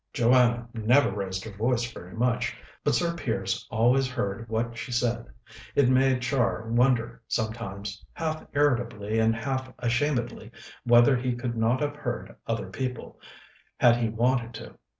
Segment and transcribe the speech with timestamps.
[0.15, 5.27] Joanna never raised her voice very much, but Sir Piers always heard what she said.
[5.75, 10.49] It made Char wonder sometimes, half irritably and half ashamedly,
[10.85, 13.19] whether he could not have heard other people,
[13.79, 14.73] had he wanted to.